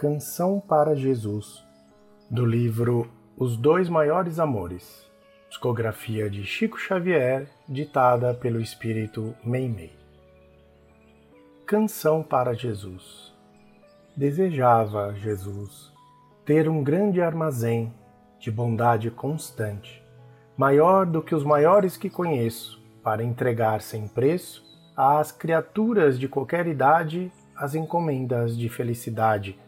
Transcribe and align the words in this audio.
Canção 0.00 0.58
para 0.58 0.96
Jesus, 0.96 1.62
do 2.30 2.46
livro 2.46 3.10
Os 3.36 3.54
Dois 3.54 3.86
Maiores 3.86 4.38
Amores, 4.38 5.06
discografia 5.50 6.30
de 6.30 6.42
Chico 6.42 6.78
Xavier, 6.78 7.46
ditada 7.68 8.32
pelo 8.32 8.62
espírito 8.62 9.34
Meimei. 9.44 9.92
Canção 11.66 12.22
para 12.22 12.54
Jesus. 12.54 13.34
Desejava, 14.16 15.14
Jesus, 15.16 15.92
ter 16.46 16.66
um 16.66 16.82
grande 16.82 17.20
armazém 17.20 17.92
de 18.38 18.50
bondade 18.50 19.10
constante, 19.10 20.02
maior 20.56 21.04
do 21.04 21.20
que 21.20 21.34
os 21.34 21.44
maiores 21.44 21.98
que 21.98 22.08
conheço, 22.08 22.82
para 23.02 23.22
entregar 23.22 23.82
sem 23.82 24.08
preço 24.08 24.64
às 24.96 25.30
criaturas 25.30 26.18
de 26.18 26.26
qualquer 26.26 26.66
idade 26.66 27.30
as 27.54 27.74
encomendas 27.74 28.56
de 28.56 28.70
felicidade, 28.70 29.58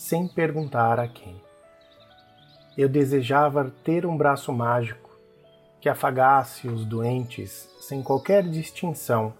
sem 0.00 0.26
perguntar 0.26 0.98
a 0.98 1.06
quem. 1.06 1.38
Eu 2.74 2.88
desejava 2.88 3.70
ter 3.84 4.06
um 4.06 4.16
braço 4.16 4.50
mágico 4.50 5.10
que 5.78 5.90
afagasse 5.90 6.66
os 6.68 6.86
doentes 6.86 7.68
sem 7.82 8.02
qualquer 8.02 8.42
distinção 8.44 9.34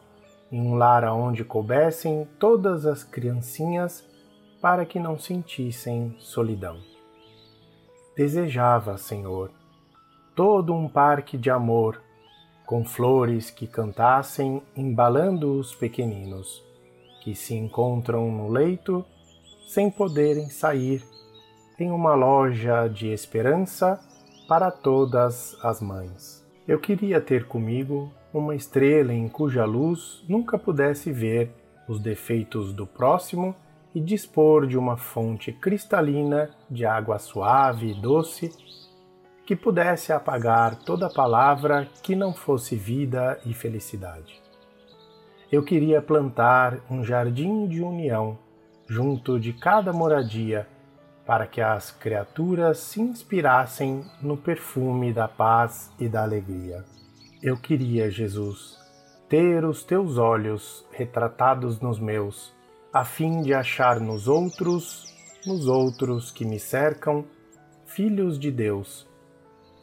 em 0.53 0.61
um 0.61 0.75
lar 0.75 1.03
aonde 1.03 1.45
coubessem 1.45 2.29
todas 2.39 2.85
as 2.85 3.03
criancinhas 3.03 4.07
para 4.61 4.85
que 4.85 5.01
não 5.01 5.19
sentissem 5.19 6.15
solidão. 6.19 6.79
Desejava, 8.15 8.99
Senhor, 8.99 9.51
todo 10.37 10.75
um 10.75 10.91
parque 10.91 11.39
de 11.39 11.49
amor 11.49 12.03
com 12.67 12.85
flores 12.85 13.49
que 13.49 13.67
cantassem, 13.67 14.63
embalando 14.77 15.59
os 15.59 15.75
pequeninos, 15.75 16.63
que 17.23 17.35
se 17.35 17.55
encontram 17.55 18.31
no 18.31 18.51
leito 18.51 19.07
sem 19.71 19.89
poderem 19.89 20.51
sair, 20.51 21.01
em 21.79 21.93
uma 21.93 22.13
loja 22.17 22.89
de 22.89 23.07
esperança 23.07 24.01
para 24.49 24.69
todas 24.69 25.57
as 25.63 25.81
mães. 25.81 26.45
Eu 26.67 26.81
queria 26.81 27.21
ter 27.21 27.47
comigo 27.47 28.13
uma 28.35 28.57
estrela 28.57 29.15
em 29.15 29.29
cuja 29.29 29.65
luz 29.65 30.25
nunca 30.29 30.59
pudesse 30.59 31.13
ver 31.13 31.53
os 31.87 32.01
defeitos 32.01 32.73
do 32.73 32.85
próximo 32.85 33.55
e 33.95 34.01
dispor 34.01 34.67
de 34.67 34.77
uma 34.77 34.97
fonte 34.97 35.53
cristalina 35.53 36.51
de 36.69 36.85
água 36.85 37.21
suave 37.21 37.93
e 37.93 37.95
doce 37.95 38.51
que 39.47 39.55
pudesse 39.55 40.13
apagar 40.13 40.75
toda 40.83 41.09
palavra 41.09 41.89
que 42.03 42.17
não 42.17 42.35
fosse 42.35 42.75
vida 42.75 43.39
e 43.47 43.55
felicidade. 43.55 44.43
Eu 45.51 45.63
queria 45.63 46.03
plantar 46.03 46.81
um 46.91 47.05
jardim 47.05 47.69
de 47.69 47.81
união 47.81 48.37
junto 48.91 49.39
de 49.39 49.53
cada 49.53 49.93
moradia, 49.93 50.67
para 51.25 51.47
que 51.47 51.61
as 51.61 51.93
criaturas 51.93 52.79
se 52.79 53.01
inspirassem 53.01 54.05
no 54.21 54.37
perfume 54.37 55.13
da 55.13 55.29
paz 55.29 55.93
e 55.97 56.09
da 56.09 56.25
alegria. 56.25 56.85
Eu 57.41 57.57
queria, 57.57 58.11
Jesus, 58.11 58.77
ter 59.29 59.65
os 59.65 59.85
teus 59.85 60.19
olhos 60.19 60.85
retratados 60.91 61.79
nos 61.79 62.01
meus, 62.01 62.53
a 62.93 63.05
fim 63.05 63.43
de 63.43 63.55
achar 63.55 64.01
nos 64.01 64.27
outros, 64.27 65.15
nos 65.47 65.69
outros 65.69 66.33
que 66.33 66.45
me 66.45 66.59
cercam, 66.59 67.25
filhos 67.87 68.41
de 68.41 68.51
Deus 68.51 69.07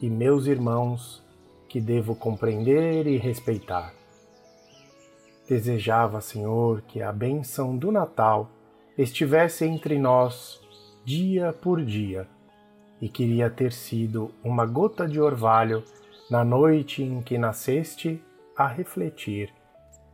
e 0.02 0.10
meus 0.10 0.46
irmãos 0.46 1.24
que 1.66 1.80
devo 1.80 2.14
compreender 2.14 3.06
e 3.06 3.16
respeitar. 3.16 3.94
Desejava, 5.48 6.20
Senhor, 6.20 6.82
que 6.82 7.00
a 7.00 7.10
bênção 7.10 7.74
do 7.74 7.90
Natal 7.90 8.50
estivesse 8.98 9.64
entre 9.64 9.98
nós 9.98 10.60
dia 11.04 11.52
por 11.52 11.82
dia 11.82 12.26
e 13.00 13.08
queria 13.08 13.48
ter 13.48 13.72
sido 13.72 14.34
uma 14.42 14.66
gota 14.66 15.06
de 15.06 15.20
orvalho 15.20 15.84
na 16.28 16.44
noite 16.44 17.02
em 17.02 17.22
que 17.22 17.38
nasceste 17.38 18.20
a 18.56 18.66
refletir 18.66 19.54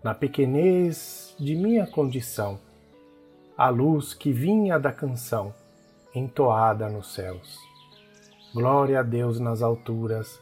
na 0.05 0.15
pequenez 0.15 1.35
de 1.41 1.57
minha 1.57 1.87
condição, 1.87 2.61
a 3.57 3.71
luz 3.71 4.13
que 4.13 4.31
vinha 4.31 4.79
da 4.79 4.93
canção 4.93 5.55
entoada 6.15 6.91
nos 6.91 7.15
céus. 7.15 7.59
Glória 8.53 9.01
a 9.01 9.03
Deus 9.03 9.41
nas 9.41 9.63
alturas, 9.63 10.39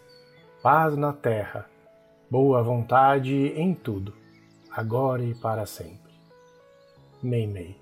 paz 0.64 0.96
na 0.96 1.12
terra, 1.12 1.70
boa 2.28 2.60
vontade 2.60 3.52
em 3.56 3.72
tudo, 3.72 4.12
agora 4.72 5.22
e 5.22 5.32
para 5.32 5.64
sempre. 5.64 6.12
Meimei. 7.22 7.81